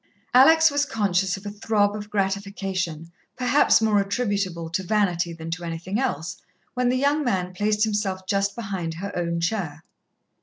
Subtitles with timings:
[0.33, 5.63] Alex was conscious of a throb of gratification, perhaps more attributable to vanity than to
[5.63, 6.37] anything else,
[6.73, 9.83] when the young man placed himself just behind her own chair.